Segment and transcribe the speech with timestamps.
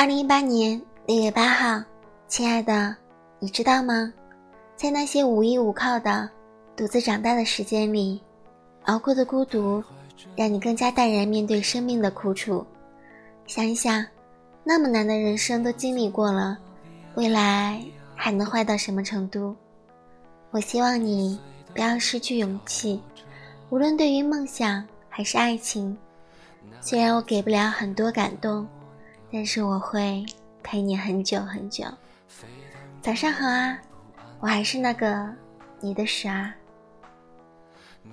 [0.00, 1.84] 二零一八年六月八号，
[2.26, 2.96] 亲爱的，
[3.38, 4.10] 你知道吗？
[4.74, 6.26] 在那些无依无靠的、
[6.74, 8.18] 独自长大的时间里，
[8.84, 9.84] 熬过的孤独，
[10.34, 12.66] 让你更加淡然面对生命的苦楚。
[13.46, 14.02] 想一想，
[14.64, 16.56] 那么难的人生都经历过了，
[17.14, 17.84] 未来
[18.16, 19.54] 还能坏到什么程度？
[20.50, 21.38] 我希望你
[21.74, 23.02] 不要失去勇气，
[23.68, 25.94] 无论对于梦想还是爱情。
[26.80, 28.66] 虽然我给不了很多感动，
[29.32, 30.24] 但是我会
[30.62, 31.84] 陪你很久很久。
[33.00, 33.78] 早上好啊，
[34.40, 35.28] 我还是那个
[35.80, 36.52] 你的十儿。
[38.02, 38.12] 谜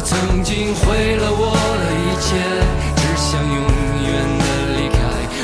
[0.00, 2.40] 我曾经毁了我的一切，
[2.96, 3.60] 只想永
[4.00, 4.08] 远
[4.40, 4.44] 的
[4.80, 4.96] 离开。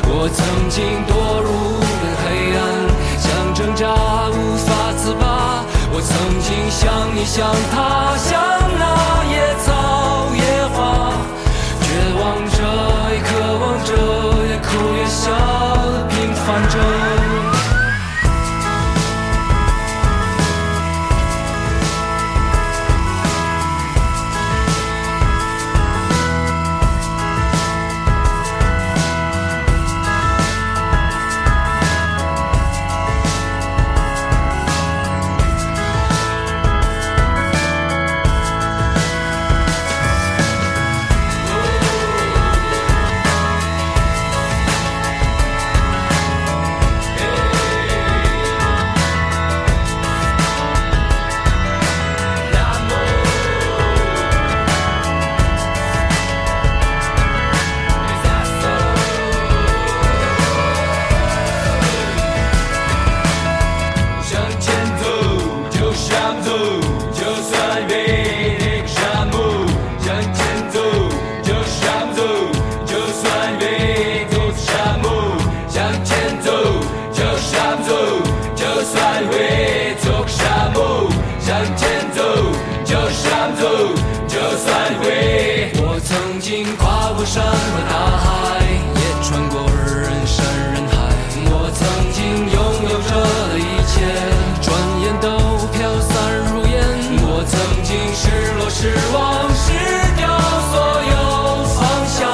[0.09, 0.41] 我曾
[0.71, 1.13] 经堕
[1.45, 2.65] 入了黑暗，
[3.21, 3.85] 想挣扎
[4.33, 5.61] 无法自拔。
[5.93, 6.09] 我曾
[6.41, 8.33] 经像你，像他，像
[8.81, 8.85] 那
[9.29, 9.76] 野草
[98.19, 98.25] 失
[98.57, 99.67] 落、失望、失
[100.17, 100.25] 掉
[100.73, 100.75] 所
[101.13, 101.15] 有
[101.77, 102.25] 方向，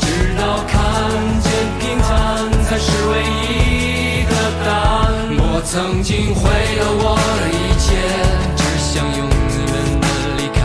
[0.00, 0.06] 直
[0.38, 0.72] 到看
[1.42, 1.50] 见
[1.80, 2.08] 平凡
[2.62, 4.32] 才是唯一的
[4.64, 5.02] 答案。
[5.36, 6.42] 我曾经毁
[6.78, 7.84] 了我的一切，
[8.54, 9.62] 只想永远
[10.00, 10.06] 的
[10.38, 10.56] 离开。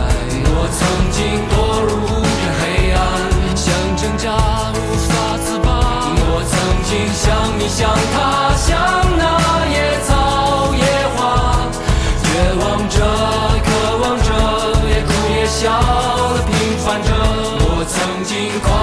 [0.46, 0.80] 我曾
[1.10, 1.18] 经
[1.50, 1.52] 堕
[1.82, 1.90] 入
[15.60, 15.68] 笑
[16.32, 17.10] 的平凡着。
[17.12, 18.79] 我曾经狂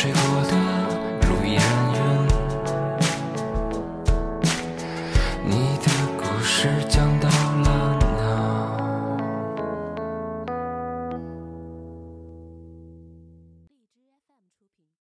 [0.00, 0.57] 吹过的